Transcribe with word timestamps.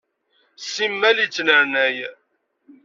Simmal 0.73 1.17
yettnernay. 1.21 1.97